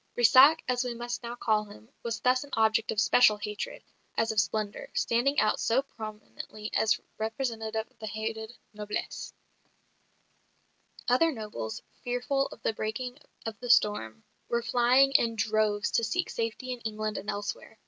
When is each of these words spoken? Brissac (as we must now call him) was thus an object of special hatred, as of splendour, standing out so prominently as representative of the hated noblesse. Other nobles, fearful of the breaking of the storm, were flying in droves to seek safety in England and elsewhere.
Brissac 0.17 0.63
(as 0.67 0.83
we 0.83 0.95
must 0.95 1.21
now 1.21 1.35
call 1.35 1.65
him) 1.65 1.87
was 2.01 2.21
thus 2.21 2.43
an 2.43 2.49
object 2.53 2.89
of 2.91 2.99
special 2.99 3.37
hatred, 3.37 3.83
as 4.17 4.31
of 4.31 4.39
splendour, 4.39 4.89
standing 4.95 5.39
out 5.39 5.59
so 5.59 5.83
prominently 5.83 6.73
as 6.73 6.99
representative 7.19 7.85
of 7.87 7.99
the 7.99 8.07
hated 8.07 8.57
noblesse. 8.73 9.31
Other 11.07 11.31
nobles, 11.31 11.83
fearful 12.03 12.47
of 12.47 12.63
the 12.63 12.73
breaking 12.73 13.19
of 13.45 13.59
the 13.59 13.69
storm, 13.69 14.23
were 14.49 14.63
flying 14.63 15.11
in 15.11 15.35
droves 15.35 15.91
to 15.91 16.03
seek 16.03 16.31
safety 16.31 16.71
in 16.71 16.79
England 16.79 17.19
and 17.19 17.29
elsewhere. 17.29 17.77